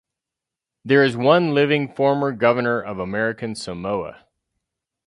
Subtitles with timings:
[0.83, 4.25] There is one living former governor of American Samoa.